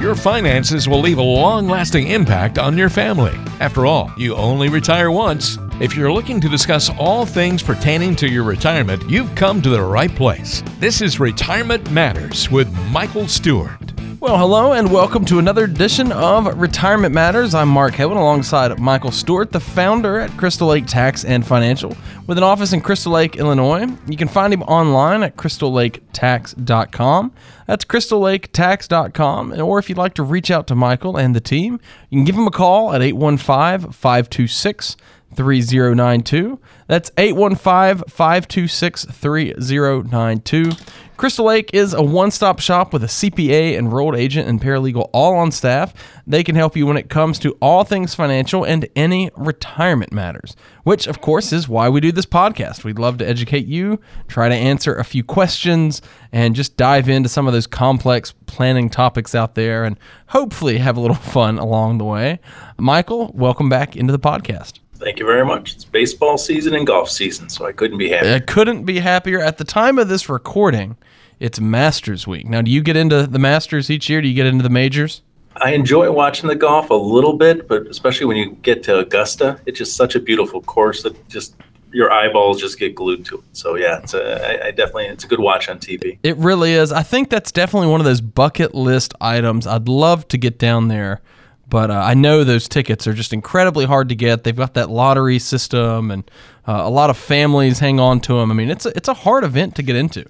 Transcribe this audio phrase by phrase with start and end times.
[0.00, 3.34] Your finances will leave a long lasting impact on your family.
[3.58, 5.58] After all, you only retire once.
[5.80, 9.82] If you're looking to discuss all things pertaining to your retirement, you've come to the
[9.82, 10.62] right place.
[10.78, 13.87] This is Retirement Matters with Michael Stewart.
[14.20, 17.54] Well, hello and welcome to another edition of Retirement Matters.
[17.54, 21.96] I'm Mark Hedwin alongside Michael Stewart, the founder at Crystal Lake Tax and Financial,
[22.26, 23.86] with an office in Crystal Lake, Illinois.
[24.08, 27.32] You can find him online at crystallaketax.com.
[27.68, 29.60] That's crystallaketax.com.
[29.60, 31.78] Or if you'd like to reach out to Michael and the team,
[32.10, 34.96] you can give him a call at 815 526
[35.34, 36.58] 3092.
[36.86, 40.70] That's 815 526 3092.
[41.18, 45.34] Crystal Lake is a one stop shop with a CPA, enrolled agent, and paralegal all
[45.34, 45.92] on staff.
[46.28, 50.54] They can help you when it comes to all things financial and any retirement matters,
[50.84, 52.84] which, of course, is why we do this podcast.
[52.84, 57.28] We'd love to educate you, try to answer a few questions, and just dive into
[57.28, 59.98] some of those complex planning topics out there and
[60.28, 62.38] hopefully have a little fun along the way.
[62.78, 64.78] Michael, welcome back into the podcast.
[64.98, 65.74] Thank you very much.
[65.74, 68.34] It's baseball season and golf season, so I couldn't be happier.
[68.34, 69.40] I couldn't be happier.
[69.40, 70.96] At the time of this recording,
[71.38, 72.46] it's Masters Week.
[72.46, 74.20] Now, do you get into the Masters each year?
[74.20, 75.22] Do you get into the majors?
[75.56, 79.60] I enjoy watching the golf a little bit, but especially when you get to Augusta,
[79.66, 81.54] it's just such a beautiful course that just
[81.92, 83.44] your eyeballs just get glued to it.
[83.52, 86.18] So yeah, it's a, I, I definitely it's a good watch on TV.
[86.22, 86.92] It really is.
[86.92, 89.66] I think that's definitely one of those bucket list items.
[89.66, 91.22] I'd love to get down there
[91.68, 94.44] but uh, I know those tickets are just incredibly hard to get.
[94.44, 96.30] They've got that lottery system, and
[96.66, 98.50] uh, a lot of families hang on to them.
[98.50, 100.24] I mean, it's a, it's a hard event to get into.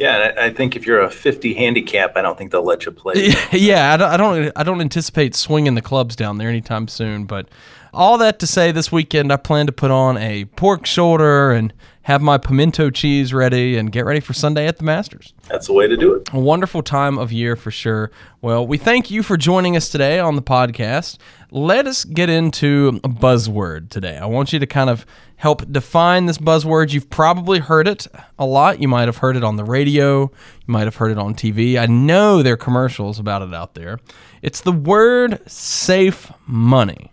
[0.00, 3.34] Yeah, I think if you're a 50 handicap, I don't think they'll let you play.
[3.52, 7.26] yeah, I don't, I don't anticipate swinging the clubs down there anytime soon.
[7.26, 7.50] But
[7.92, 11.74] all that to say, this weekend I plan to put on a pork shoulder and
[12.02, 15.34] have my pimento cheese ready and get ready for Sunday at the Masters.
[15.48, 16.28] That's the way to do it.
[16.32, 18.10] A wonderful time of year for sure.
[18.40, 21.18] Well, we thank you for joining us today on the podcast.
[21.50, 24.16] Let us get into a buzzword today.
[24.16, 25.04] I want you to kind of
[25.36, 26.92] help define this buzzword.
[26.92, 28.06] You've probably heard it
[28.38, 28.80] a lot.
[28.80, 30.30] You might have heard it on the radio, you
[30.66, 31.78] might have heard it on TV.
[31.78, 33.98] I know there are commercials about it out there.
[34.42, 37.12] It's the word safe money.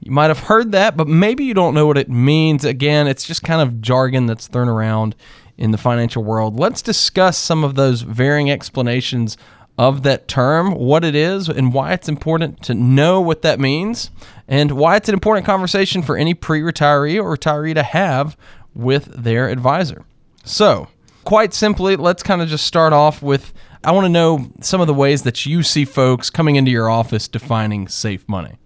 [0.00, 2.64] You might have heard that, but maybe you don't know what it means.
[2.64, 5.14] Again, it's just kind of jargon that's thrown around
[5.58, 6.58] in the financial world.
[6.58, 9.36] Let's discuss some of those varying explanations
[9.76, 14.10] of that term, what it is, and why it's important to know what that means,
[14.48, 18.36] and why it's an important conversation for any pre retiree or retiree to have
[18.74, 20.04] with their advisor.
[20.44, 20.88] So,
[21.24, 24.86] quite simply, let's kind of just start off with I want to know some of
[24.86, 28.59] the ways that you see folks coming into your office defining safe money.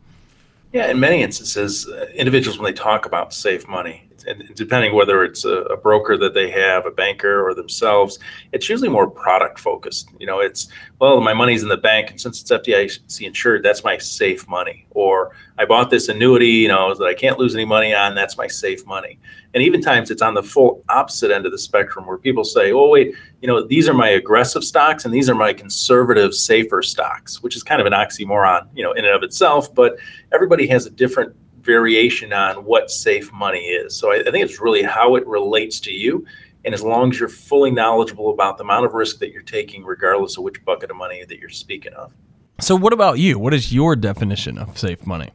[0.74, 5.24] Yeah, in many instances, uh, individuals when they talk about safe money, and depending whether
[5.24, 8.18] it's a, a, broker that they have, a banker, or themselves,
[8.52, 10.10] it's usually more product focused.
[10.18, 10.68] You know, it's
[11.00, 14.86] well, my money's in the bank, and since it's FDIC insured, that's my safe money.
[14.90, 18.14] Or I bought this annuity, you know, that I can't lose any money on.
[18.14, 19.18] That's my safe money.
[19.52, 22.72] And even times it's on the full opposite end of the spectrum where people say,
[22.72, 26.82] "Oh, wait, you know, these are my aggressive stocks, and these are my conservative, safer
[26.82, 29.74] stocks," which is kind of an oxymoron, you know, in and of itself.
[29.74, 29.96] But
[30.32, 31.34] everybody has a different
[31.64, 33.96] variation on what safe money is.
[33.96, 36.26] So I, I, think it's really how it relates to you.
[36.64, 39.84] And as long as you're fully knowledgeable about the amount of risk that you're taking,
[39.84, 42.12] regardless of which bucket of money that you're speaking of.
[42.60, 43.38] So, what about you?
[43.38, 45.30] What is your definition of safe money?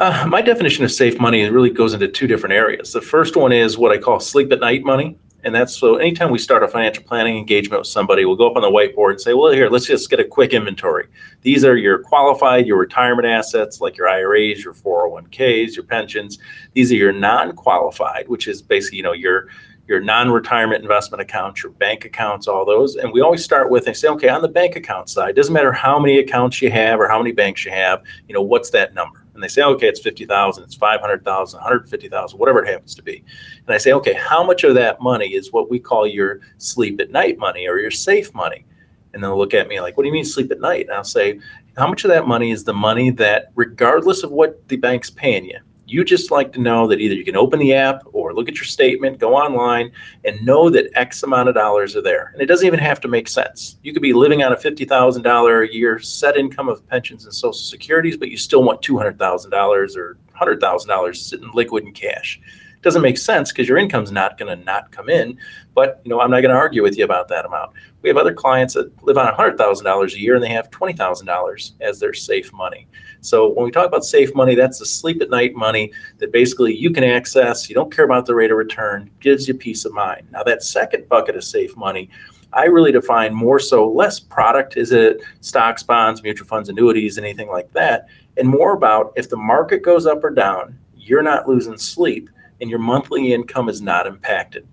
[0.00, 2.92] Uh, my definition of safe money really goes into two different areas.
[2.92, 5.16] The first one is what I call sleep at night money.
[5.44, 8.56] And that's so anytime we start a financial planning engagement with somebody, we'll go up
[8.56, 11.06] on the whiteboard and say, well, here, let's just get a quick inventory.
[11.42, 16.38] These are your qualified, your retirement assets, like your IRAs, your 401ks, your pensions.
[16.72, 19.48] These are your non-qualified, which is basically, you know, your
[19.86, 22.96] your non-retirement investment accounts, your bank accounts, all those.
[22.96, 25.72] And we always start with and say, okay, on the bank account side, doesn't matter
[25.72, 28.94] how many accounts you have or how many banks you have, you know, what's that
[28.94, 29.23] number?
[29.34, 33.24] And they say, okay, it's 50,000, it's 500,000, 150,000, whatever it happens to be.
[33.66, 37.00] And I say, okay, how much of that money is what we call your sleep
[37.00, 38.64] at night money or your safe money?
[39.12, 40.86] And they'll look at me like, what do you mean sleep at night?
[40.86, 41.40] And I'll say,
[41.76, 45.44] how much of that money is the money that, regardless of what the bank's paying
[45.44, 45.58] you,
[45.94, 48.56] you just like to know that either you can open the app or look at
[48.56, 49.92] your statement, go online,
[50.24, 52.30] and know that X amount of dollars are there.
[52.32, 53.76] And it doesn't even have to make sense.
[53.84, 57.52] You could be living on a $50,000 a year set income of pensions and social
[57.52, 62.40] securities, but you still want $200,000 or $100,000 sitting liquid in cash.
[62.74, 65.38] It doesn't make sense because your income's not going to not come in.
[65.74, 67.70] But you know, I'm not going to argue with you about that amount.
[68.02, 72.00] We have other clients that live on $100,000 a year and they have $20,000 as
[72.00, 72.88] their safe money.
[73.24, 76.76] So when we talk about safe money, that's the sleep at night money that basically
[76.76, 77.68] you can access.
[77.70, 80.26] You don't care about the rate of return, gives you peace of mind.
[80.30, 82.10] Now that second bucket of safe money,
[82.52, 87.48] I really define more so less product, is it stocks, bonds, mutual funds, annuities, anything
[87.48, 91.78] like that, and more about if the market goes up or down, you're not losing
[91.78, 92.28] sleep
[92.60, 94.68] and your monthly income is not impacted.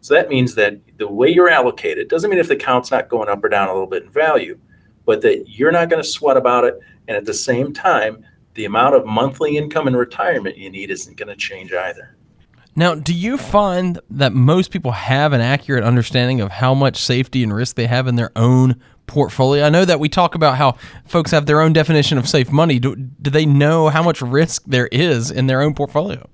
[0.00, 3.28] So that means that the way you're allocated doesn't mean if the account's not going
[3.28, 4.58] up or down a little bit in value,
[5.06, 6.78] but that you're not going to sweat about it.
[7.08, 8.24] And at the same time,
[8.54, 12.16] the amount of monthly income in retirement you need isn't going to change either.
[12.78, 17.42] Now, do you find that most people have an accurate understanding of how much safety
[17.42, 19.64] and risk they have in their own portfolio?
[19.64, 20.76] I know that we talk about how
[21.06, 22.78] folks have their own definition of safe money.
[22.78, 26.28] Do, do they know how much risk there is in their own portfolio?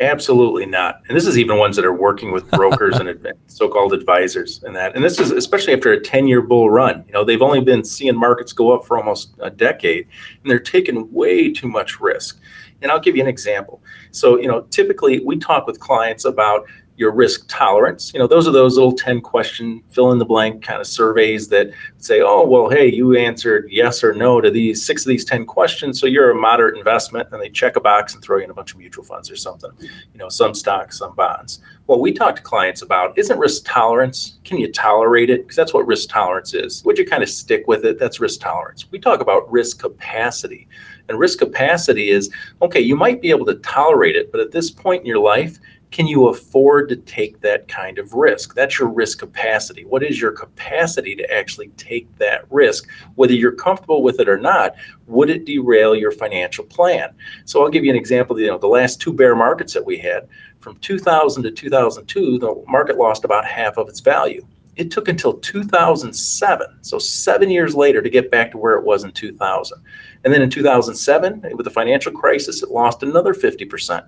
[0.00, 1.02] Absolutely not.
[1.06, 4.94] And this is even ones that are working with brokers and so-called advisors and that.
[4.94, 7.04] And this is especially after a 10-year bull run.
[7.06, 10.06] You know, they've only been seeing markets go up for almost a decade,
[10.42, 12.40] and they're taking way too much risk.
[12.80, 13.82] And I'll give you an example.
[14.10, 16.66] So, you know, typically we talk with clients about
[16.96, 18.12] your risk tolerance.
[18.12, 21.48] You know, those are those little 10 question fill in the blank kind of surveys
[21.48, 25.24] that say, oh, well, hey, you answered yes or no to these six of these
[25.24, 25.98] 10 questions.
[26.00, 27.28] So you're a moderate investment.
[27.32, 29.36] And they check a box and throw you in a bunch of mutual funds or
[29.36, 31.60] something, you know, some stocks, some bonds.
[31.86, 34.38] What we talk to clients about isn't risk tolerance.
[34.44, 35.42] Can you tolerate it?
[35.42, 36.84] Because that's what risk tolerance is.
[36.84, 37.98] Would you kind of stick with it?
[37.98, 38.90] That's risk tolerance.
[38.90, 40.68] We talk about risk capacity.
[41.08, 42.30] And risk capacity is
[42.60, 45.58] okay, you might be able to tolerate it, but at this point in your life,
[45.92, 48.54] can you afford to take that kind of risk?
[48.54, 49.84] That's your risk capacity.
[49.84, 52.88] What is your capacity to actually take that risk?
[53.14, 54.74] Whether you're comfortable with it or not,
[55.06, 57.10] would it derail your financial plan?
[57.44, 58.40] So I'll give you an example.
[58.40, 60.26] You know, the last two bear markets that we had,
[60.60, 64.46] from 2000 to 2002, the market lost about half of its value.
[64.76, 69.04] It took until 2007, so seven years later, to get back to where it was
[69.04, 69.78] in 2000.
[70.24, 74.06] And then in 2007, with the financial crisis, it lost another 50%.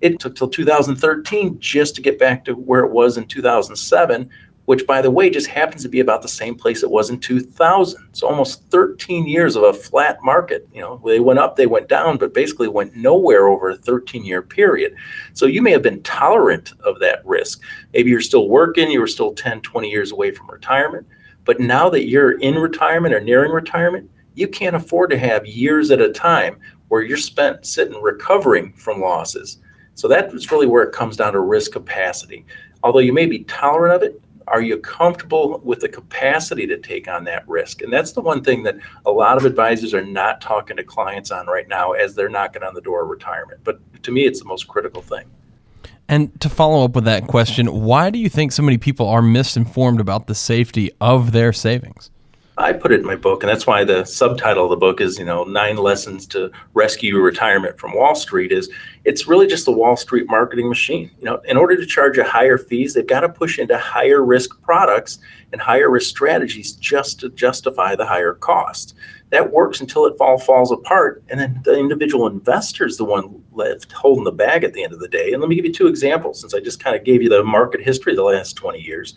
[0.00, 4.30] It took till 2013 just to get back to where it was in 2007,
[4.66, 7.18] which, by the way, just happens to be about the same place it was in
[7.18, 8.08] 2000.
[8.12, 10.68] So almost 13 years of a flat market.
[10.72, 14.24] You know, they went up, they went down, but basically went nowhere over a 13
[14.24, 14.94] year period.
[15.32, 17.62] So you may have been tolerant of that risk.
[17.92, 21.06] Maybe you're still working, you were still 10, 20 years away from retirement.
[21.44, 25.90] But now that you're in retirement or nearing retirement, you can't afford to have years
[25.90, 26.58] at a time
[26.88, 29.58] where you're spent sitting recovering from losses
[29.98, 32.44] so that's really where it comes down to risk capacity.
[32.84, 37.08] Although you may be tolerant of it, are you comfortable with the capacity to take
[37.08, 37.82] on that risk?
[37.82, 41.32] And that's the one thing that a lot of advisors are not talking to clients
[41.32, 43.62] on right now as they're knocking on the door of retirement.
[43.64, 45.24] But to me, it's the most critical thing.
[46.06, 49.20] And to follow up with that question, why do you think so many people are
[49.20, 52.12] misinformed about the safety of their savings?
[52.58, 55.16] I put it in my book, and that's why the subtitle of the book is,
[55.16, 58.50] you know, nine lessons to rescue retirement from Wall Street.
[58.50, 58.68] Is
[59.04, 61.08] it's really just the Wall Street marketing machine.
[61.20, 64.24] You know, in order to charge a higher fees, they've got to push into higher
[64.24, 65.20] risk products
[65.52, 68.96] and higher risk strategies just to justify the higher cost.
[69.30, 73.40] That works until it all falls apart, and then the individual investor is the one
[73.52, 75.32] left holding the bag at the end of the day.
[75.32, 77.44] And let me give you two examples, since I just kind of gave you the
[77.44, 79.14] market history of the last 20 years.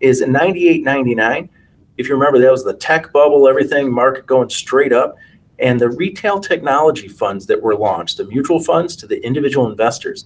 [0.00, 1.50] Is in 98, 99
[2.00, 5.16] if you remember, that was the tech bubble, everything, market going straight up.
[5.58, 10.24] And the retail technology funds that were launched, the mutual funds to the individual investors,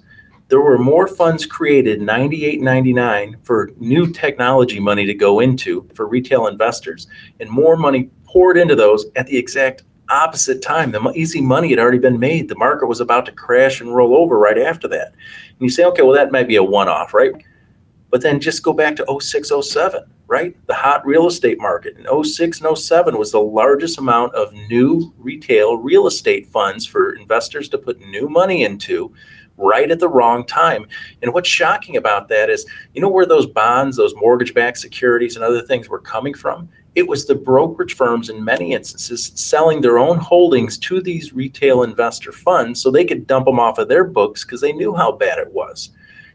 [0.48, 6.06] there were more funds created 98 99 for new technology money to go into for
[6.06, 7.08] retail investors
[7.40, 10.92] and more money poured into those at the exact opposite time.
[10.92, 12.48] The easy money had already been made.
[12.48, 15.08] The market was about to crash and roll over right after that.
[15.08, 17.32] And you say okay well that might be a one-off right?
[18.10, 20.56] But then just go back to 06 07 right?
[20.66, 25.12] The hot real estate market in 06 and 07 was the largest amount of new
[25.18, 29.12] retail real estate funds for investors to put new money into
[29.56, 30.86] right at the wrong time.
[31.22, 35.36] And what's shocking about that is, you know, where those bonds, those mortgage backed securities,
[35.36, 36.68] and other things were coming from?
[36.94, 41.82] It was the brokerage firms in many instances selling their own holdings to these retail
[41.82, 45.12] investor funds so they could dump them off of their books because they knew how
[45.12, 45.90] bad it was.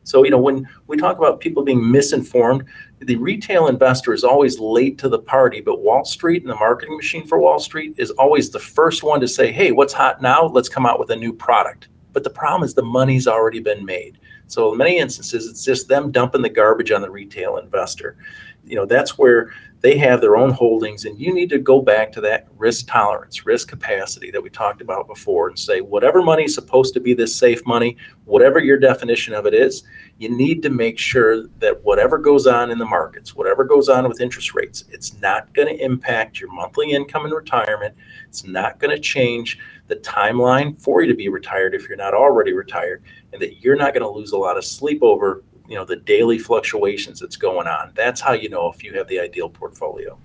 [0.09, 2.65] So, you know, when we talk about people being misinformed,
[2.97, 6.95] the retail investor is always late to the party, but Wall Street and the marketing
[6.95, 10.45] machine for Wall Street is always the first one to say, hey, what's hot now?
[10.45, 11.89] Let's come out with a new product.
[12.11, 14.17] But the problem is the money's already been made.
[14.47, 18.17] So in many instances, it's just them dumping the garbage on the retail investor.
[18.65, 19.51] You know, that's where
[19.81, 23.45] they have their own holdings, and you need to go back to that risk tolerance,
[23.45, 27.13] risk capacity that we talked about before, and say whatever money is supposed to be
[27.13, 27.95] this safe money,
[28.25, 29.83] whatever your definition of it is,
[30.17, 34.07] you need to make sure that whatever goes on in the markets, whatever goes on
[34.07, 37.95] with interest rates, it's not going to impact your monthly income in retirement.
[38.27, 39.57] It's not going to change
[39.87, 43.77] the timeline for you to be retired if you're not already retired, and that you're
[43.77, 47.37] not going to lose a lot of sleep over you know the daily fluctuations that's
[47.37, 47.91] going on.
[47.95, 50.17] That's how you know if you have the ideal portfolio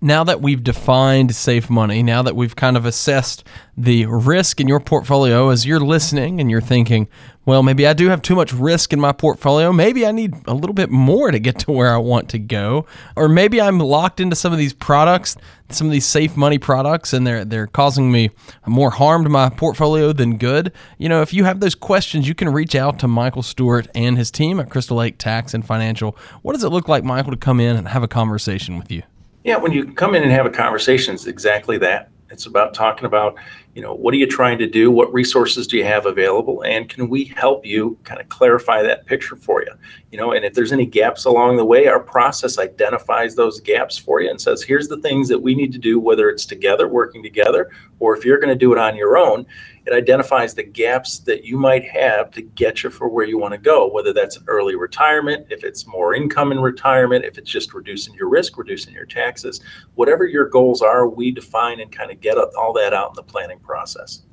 [0.00, 3.42] now that we've defined safe money, now that we've kind of assessed
[3.76, 7.08] the risk in your portfolio as you're listening and you're thinking,
[7.44, 9.72] well, maybe I do have too much risk in my portfolio.
[9.72, 12.86] Maybe I need a little bit more to get to where I want to go.
[13.16, 15.36] Or maybe I'm locked into some of these products,
[15.70, 18.30] some of these safe money products, and they're they're causing me
[18.66, 20.72] more harm to my portfolio than good.
[20.98, 24.18] You know, if you have those questions, you can reach out to Michael Stewart and
[24.18, 26.16] his team at Crystal Lake Tax and Financial.
[26.42, 29.02] What does it look like, Michael, to come in and have a conversation with you?
[29.44, 32.10] Yeah, when you come in and have a conversation, it's exactly that.
[32.30, 33.36] It's about talking about,
[33.74, 34.90] you know, what are you trying to do?
[34.90, 36.62] What resources do you have available?
[36.62, 39.72] And can we help you kind of clarify that picture for you?
[40.12, 43.96] You know, and if there's any gaps along the way, our process identifies those gaps
[43.96, 46.86] for you and says, here's the things that we need to do, whether it's together,
[46.86, 49.46] working together, or if you're going to do it on your own,
[49.88, 53.52] it identifies the gaps that you might have to get you for where you want
[53.52, 57.72] to go, whether that's early retirement, if it's more income in retirement, if it's just
[57.72, 59.62] reducing your risk, reducing your taxes,
[59.94, 63.22] whatever your goals are, we define and kind of get all that out in the
[63.22, 64.24] planning process.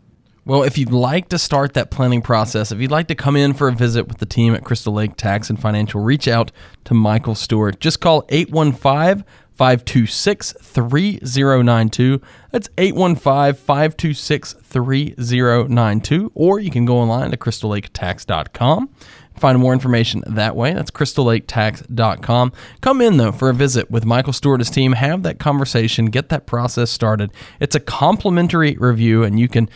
[0.44, 3.54] Well, if you'd like to start that planning process, if you'd like to come in
[3.54, 6.52] for a visit with the team at Crystal Lake Tax and Financial, reach out
[6.84, 7.80] to Michael Stewart.
[7.80, 9.24] Just call 815
[9.56, 12.22] 526 3092.
[12.52, 16.32] That's 815 526 3092.
[16.36, 18.90] Or you can go online to crystallaketax.com.
[19.38, 20.74] Find more information that way.
[20.74, 22.54] That's crystallaketax.com.
[22.80, 24.94] Come in, though, for a visit with Michael Stewart's team.
[24.94, 27.32] Have that conversation, get that process started.
[27.60, 29.70] It's a complimentary review, and you can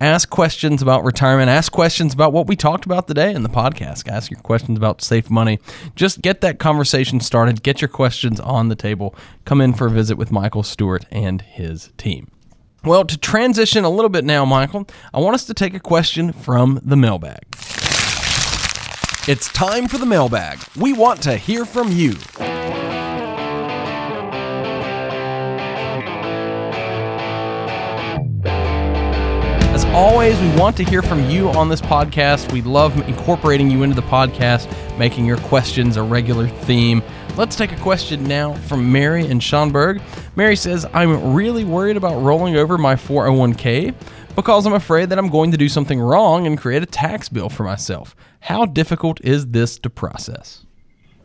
[0.00, 4.08] ask questions about retirement, ask questions about what we talked about today in the podcast,
[4.08, 5.58] ask your questions about safe money.
[5.94, 9.14] Just get that conversation started, get your questions on the table.
[9.44, 12.30] Come in for a visit with Michael Stewart and his team.
[12.84, 16.32] Well, to transition a little bit now, Michael, I want us to take a question
[16.32, 17.44] from the mailbag.
[19.28, 20.60] It's time for the mailbag.
[20.76, 22.14] We want to hear from you.
[29.96, 32.52] Always, we want to hear from you on this podcast.
[32.52, 37.02] We love incorporating you into the podcast, making your questions a regular theme.
[37.38, 40.02] Let's take a question now from Mary in Schaumburg.
[40.36, 43.94] Mary says, I'm really worried about rolling over my 401k
[44.34, 47.48] because I'm afraid that I'm going to do something wrong and create a tax bill
[47.48, 48.14] for myself.
[48.40, 50.65] How difficult is this to process?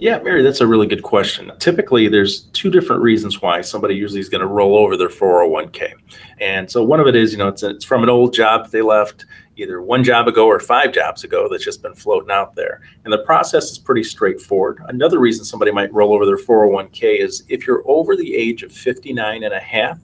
[0.02, 1.52] Yeah, Mary, that's a really good question.
[1.60, 5.94] Typically, there's two different reasons why somebody usually is going to roll over their 401k.
[6.40, 8.82] And so one of it is, you know, it's, it's from an old job they
[8.82, 9.28] left
[9.58, 12.82] either one job ago or five jobs ago that's just been floating out there.
[13.04, 14.82] And the process is pretty straightforward.
[14.88, 18.72] Another reason somebody might roll over their 401k is if you're over the age of
[18.72, 20.00] 59 and a half,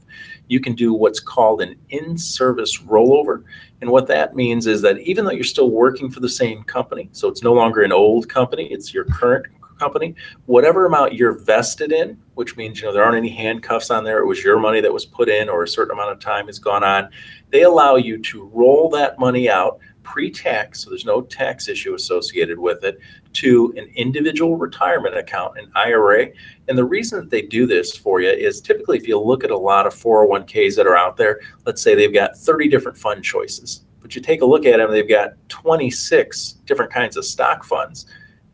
[0.47, 3.45] you can do what's called an in service rollover.
[3.81, 7.09] And what that means is that even though you're still working for the same company,
[7.13, 9.47] so it's no longer an old company, it's your current
[9.77, 10.15] company,
[10.45, 14.19] whatever amount you're vested in, which means you know there aren't any handcuffs on there.
[14.19, 16.59] It was your money that was put in, or a certain amount of time has
[16.59, 17.09] gone on.
[17.49, 22.57] They allow you to roll that money out pre-tax, so there's no tax issue associated
[22.57, 22.97] with it,
[23.33, 26.27] to an individual retirement account, an IRA.
[26.69, 29.51] And the reason that they do this for you is typically if you look at
[29.51, 33.21] a lot of 401ks that are out there, let's say they've got 30 different fund
[33.21, 37.65] choices, but you take a look at them, they've got 26 different kinds of stock
[37.65, 38.05] funds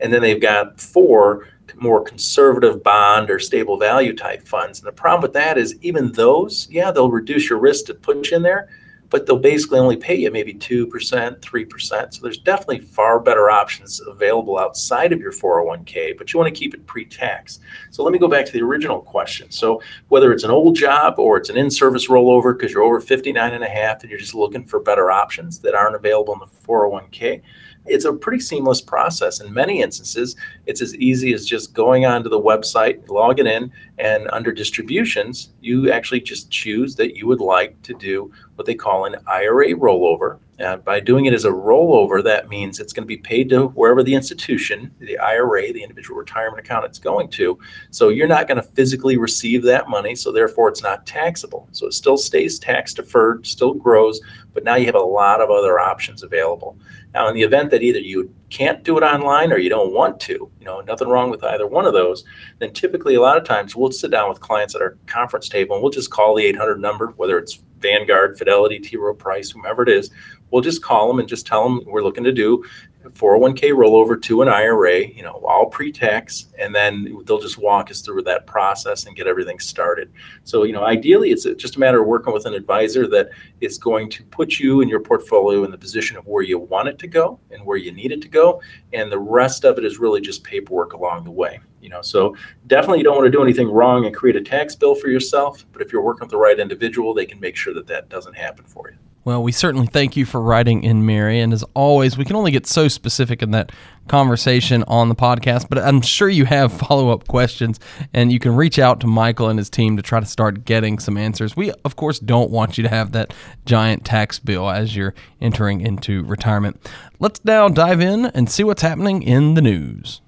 [0.04, 4.80] and then they've got four more conservative bond or stable value type funds.
[4.80, 8.30] And the problem with that is even those, yeah, they'll reduce your risk to put
[8.30, 8.70] you in there,
[9.10, 12.14] but they'll basically only pay you maybe 2%, 3%.
[12.14, 16.60] So there's definitely far better options available outside of your 401k, but you want to
[16.60, 17.60] keep it pre tax.
[17.92, 19.52] So let me go back to the original question.
[19.52, 23.00] So whether it's an old job or it's an in service rollover because you're over
[23.00, 26.40] 59 and a half and you're just looking for better options that aren't available in
[26.40, 27.42] the 401k,
[27.86, 29.42] it's a pretty seamless process.
[29.42, 30.36] In many instances,
[30.66, 35.92] it's as easy as just going onto the website, logging in, and under distributions, you
[35.92, 40.40] actually just choose that you would like to do what they call an IRA rollover.
[40.60, 43.68] Uh, by doing it as a rollover, that means it's going to be paid to
[43.70, 47.58] wherever the institution, the IRA, the individual retirement account it's going to.
[47.92, 50.16] So you're not going to physically receive that money.
[50.16, 51.68] So therefore, it's not taxable.
[51.72, 54.22] So it still stays tax deferred, still grows,
[54.54, 56.78] but now you have a lot of other options available.
[57.14, 60.20] Now, in the event that either you can't do it online or you don't want
[60.20, 62.24] to, you know, nothing wrong with either one of those,
[62.60, 65.76] then typically a lot of times we'll sit down with clients at our conference table
[65.76, 68.96] and we'll just call the 800 number, whether it's Vanguard, Fidelity, T.
[68.96, 70.12] Rowe Price, whomever it is.
[70.52, 72.64] We'll just call them and just tell them we're looking to do
[73.12, 78.02] 401k rollover to an IRA, you know, all pre-tax, and then they'll just walk us
[78.02, 80.12] through that process and get everything started.
[80.44, 83.30] So, you know, ideally, it's just a matter of working with an advisor that
[83.62, 86.88] is going to put you and your portfolio in the position of where you want
[86.88, 88.62] it to go and where you need it to go,
[88.94, 91.60] and the rest of it is really just paperwork along the way.
[91.82, 92.34] You know, so
[92.68, 95.66] definitely you don't want to do anything wrong and create a tax bill for yourself.
[95.74, 98.38] But if you're working with the right individual, they can make sure that that doesn't
[98.38, 98.98] happen for you.
[99.26, 101.40] Well, we certainly thank you for writing in, Mary.
[101.40, 103.72] And as always, we can only get so specific in that
[104.10, 107.80] conversation on the podcast, but I'm sure you have follow up questions
[108.14, 111.00] and you can reach out to Michael and his team to try to start getting
[111.00, 111.56] some answers.
[111.56, 113.34] We, of course, don't want you to have that
[113.66, 116.86] giant tax bill as you're entering into retirement.
[117.20, 120.20] Let's now dive in and see what's happening in the news.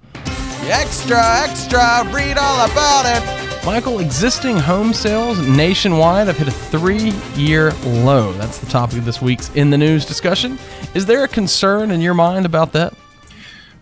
[0.68, 3.64] Extra, extra, read all about it.
[3.64, 8.32] Michael, existing home sales nationwide have hit a three year low.
[8.32, 10.58] That's the topic of this week's In the News discussion.
[10.94, 12.94] Is there a concern in your mind about that?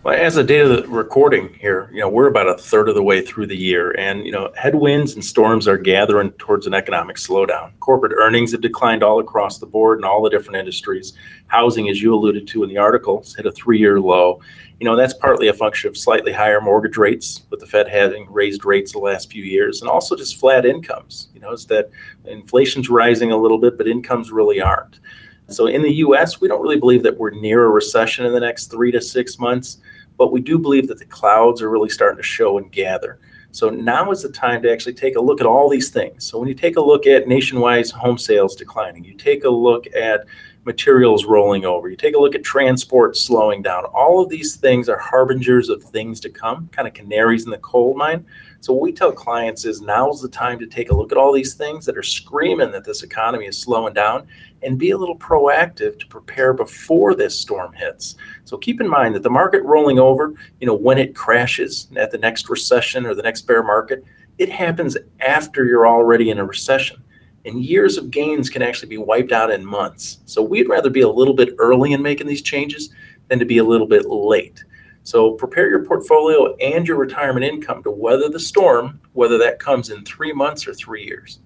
[0.05, 2.93] Well, as a date of the recording here, you know, we're about a third of
[2.93, 6.75] the way through the year, and you know, headwinds and storms are gathering towards an
[6.75, 7.71] economic slowdown.
[7.79, 11.13] Corporate earnings have declined all across the board in all the different industries.
[11.47, 14.41] Housing, as you alluded to in the article, hit a three-year low,
[14.79, 18.31] you know, that's partly a function of slightly higher mortgage rates, with the Fed having
[18.31, 21.29] raised rates the last few years, and also just flat incomes.
[21.33, 21.89] You know, is that
[22.25, 24.99] inflation's rising a little bit, but incomes really aren't.
[25.47, 28.39] So in the US, we don't really believe that we're near a recession in the
[28.39, 29.79] next three to six months,
[30.17, 33.19] but we do believe that the clouds are really starting to show and gather.
[33.51, 36.25] So now is the time to actually take a look at all these things.
[36.25, 39.87] So when you take a look at nationwide home sales declining, you take a look
[39.95, 40.25] at
[40.65, 43.85] materials rolling over, you take a look at transport slowing down.
[43.85, 47.59] All of these things are harbingers of things to come, kind of canaries in the
[47.59, 48.25] coal mine.
[48.59, 51.31] So what we tell clients is now's the time to take a look at all
[51.31, 54.27] these things that are screaming that this economy is slowing down
[54.65, 58.15] and be a little proactive to prepare before this storm hits.
[58.43, 62.11] So keep in mind that the market rolling over, you know, when it crashes at
[62.11, 64.03] the next recession or the next bear market,
[64.37, 67.01] it happens after you're already in a recession
[67.45, 70.19] and years of gains can actually be wiped out in months.
[70.25, 72.89] So we'd rather be a little bit early in making these changes
[73.27, 74.63] than to be a little bit late.
[75.03, 79.91] So prepare your portfolio and your retirement income to weather the storm, whether that comes
[79.91, 81.39] in three months or three years.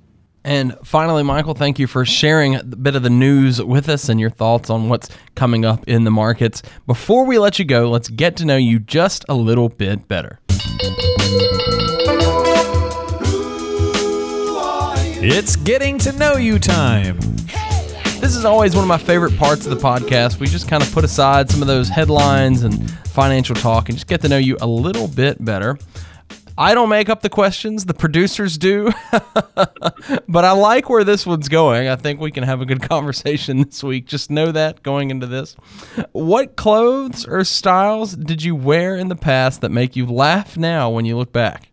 [0.50, 4.20] And finally, Michael, thank you for sharing a bit of the news with us and
[4.20, 6.64] your thoughts on what's coming up in the markets.
[6.88, 10.40] Before we let you go, let's get to know you just a little bit better.
[15.22, 17.20] It's getting to know you time.
[18.20, 20.40] This is always one of my favorite parts of the podcast.
[20.40, 24.08] We just kind of put aside some of those headlines and financial talk and just
[24.08, 25.78] get to know you a little bit better.
[26.60, 28.92] I don't make up the questions, the producers do.
[30.28, 31.88] but I like where this one's going.
[31.88, 34.08] I think we can have a good conversation this week.
[34.08, 35.56] Just know that going into this.
[36.12, 40.90] What clothes or styles did you wear in the past that make you laugh now
[40.90, 41.70] when you look back?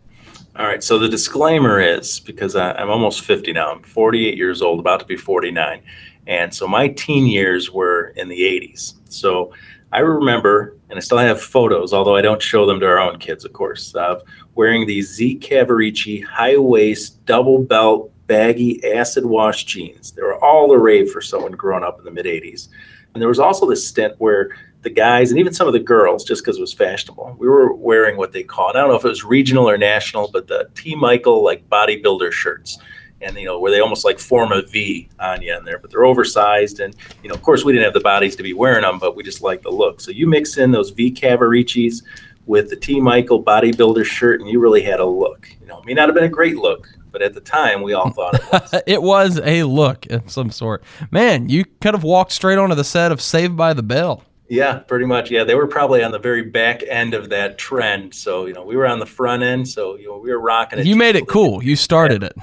[0.54, 0.84] All right.
[0.84, 3.72] So the disclaimer is because I, am almost 50 now.
[3.72, 5.82] I'm 48 years old, about to be 49.
[6.28, 8.94] And so my teen years were in the 80s.
[9.08, 9.52] So
[9.96, 13.18] I remember, and I still have photos, although I don't show them to our own
[13.18, 14.22] kids, of course, of
[14.54, 20.12] wearing these Z Cavaricci high waist, double belt, baggy acid wash jeans.
[20.12, 22.68] They were all the rave for someone growing up in the mid 80s.
[23.14, 24.50] And there was also this stint where
[24.82, 27.72] the guys and even some of the girls, just because it was fashionable, we were
[27.72, 30.68] wearing what they called, I don't know if it was regional or national, but the
[30.74, 30.94] T.
[30.94, 32.78] Michael like bodybuilder shirts.
[33.22, 35.90] And you know where they almost like form a V on you in there, but
[35.90, 38.82] they're oversized, and you know of course we didn't have the bodies to be wearing
[38.82, 40.00] them, but we just like the look.
[40.00, 42.02] So you mix in those Z Cavariccis
[42.44, 43.00] with the T.
[43.00, 45.48] Michael bodybuilder shirt, and you really had a look.
[45.60, 47.94] You know, it may not have been a great look, but at the time we
[47.94, 48.82] all thought it was.
[48.86, 50.84] it was a look of some sort.
[51.10, 54.22] Man, you could have walked straight onto the set of Saved by the Bell.
[54.48, 55.30] Yeah, pretty much.
[55.30, 58.14] Yeah, they were probably on the very back end of that trend.
[58.14, 59.68] So you know, we were on the front end.
[59.68, 60.86] So you know, we were rocking it.
[60.86, 61.62] You made it cool.
[61.62, 62.28] You started yeah.
[62.28, 62.36] it.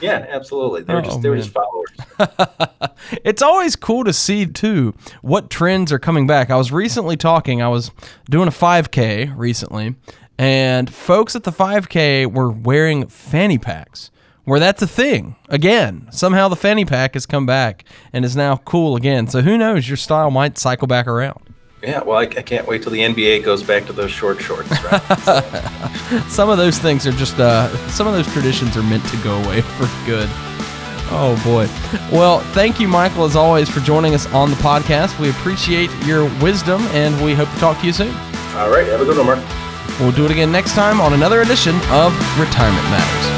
[0.00, 0.82] Yeah, absolutely.
[0.82, 1.90] They were oh, just they were just followers.
[3.24, 6.50] it's always cool to see too what trends are coming back.
[6.50, 7.62] I was recently talking.
[7.62, 7.90] I was
[8.30, 9.96] doing a 5K recently,
[10.38, 14.10] and folks at the 5K were wearing fanny packs
[14.48, 16.08] where that's a thing again.
[16.10, 17.84] Somehow the fanny pack has come back
[18.14, 19.26] and is now cool again.
[19.26, 19.86] So who knows?
[19.86, 21.47] Your style might cycle back around.
[21.82, 24.70] Yeah, well, I, I can't wait till the NBA goes back to those short shorts.
[24.82, 25.00] Right?
[26.28, 29.36] some of those things are just, uh, some of those traditions are meant to go
[29.44, 30.28] away for good.
[31.10, 31.66] Oh boy.
[32.14, 35.18] Well, thank you, Michael, as always, for joining us on the podcast.
[35.20, 38.14] We appreciate your wisdom and we hope to talk to you soon.
[38.56, 38.86] All right.
[38.86, 40.00] Have a good one, Mark.
[40.00, 43.37] We'll do it again next time on another edition of Retirement Matters.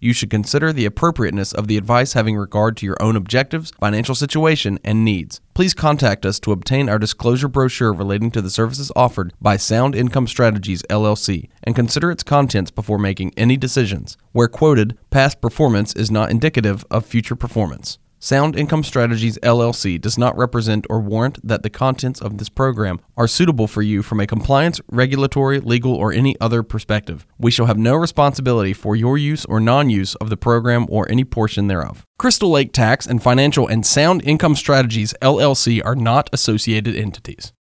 [0.00, 4.14] you should consider the appropriateness of the advice having regard to your own objectives, financial
[4.14, 5.40] situation, and needs.
[5.54, 9.94] Please contact us to obtain our disclosure brochure relating to the services offered by Sound
[9.94, 14.16] Income Strategies LLC and consider its contents before making any decisions.
[14.32, 17.98] Where quoted, past performance is not indicative of future performance.
[18.20, 22.98] Sound Income Strategies LLC does not represent or warrant that the contents of this program
[23.16, 27.24] are suitable for you from a compliance, regulatory, legal, or any other perspective.
[27.38, 31.08] We shall have no responsibility for your use or non use of the program or
[31.08, 32.04] any portion thereof.
[32.18, 37.52] Crystal Lake Tax and Financial and Sound Income Strategies LLC are not associated entities.